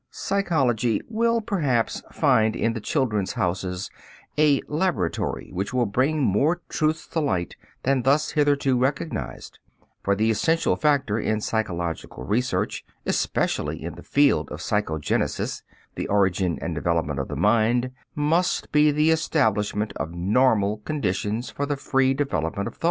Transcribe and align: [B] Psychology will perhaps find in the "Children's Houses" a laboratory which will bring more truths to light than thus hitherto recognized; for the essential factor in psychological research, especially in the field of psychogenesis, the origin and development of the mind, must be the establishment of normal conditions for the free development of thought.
[B] 0.01 0.07
Psychology 0.09 0.99
will 1.09 1.41
perhaps 1.41 2.01
find 2.11 2.55
in 2.55 2.73
the 2.73 2.81
"Children's 2.81 3.33
Houses" 3.33 3.91
a 4.35 4.59
laboratory 4.67 5.51
which 5.53 5.75
will 5.75 5.85
bring 5.85 6.23
more 6.23 6.59
truths 6.69 7.05
to 7.09 7.19
light 7.19 7.55
than 7.83 8.01
thus 8.01 8.31
hitherto 8.31 8.79
recognized; 8.79 9.59
for 10.01 10.15
the 10.15 10.31
essential 10.31 10.75
factor 10.75 11.19
in 11.19 11.39
psychological 11.39 12.23
research, 12.23 12.83
especially 13.05 13.79
in 13.83 13.93
the 13.93 14.01
field 14.01 14.49
of 14.49 14.59
psychogenesis, 14.59 15.61
the 15.93 16.07
origin 16.07 16.57
and 16.63 16.73
development 16.73 17.19
of 17.19 17.27
the 17.27 17.35
mind, 17.35 17.91
must 18.15 18.71
be 18.71 18.89
the 18.89 19.11
establishment 19.11 19.93
of 19.97 20.15
normal 20.15 20.77
conditions 20.77 21.51
for 21.51 21.67
the 21.67 21.77
free 21.77 22.15
development 22.15 22.67
of 22.67 22.73
thought. 22.73 22.79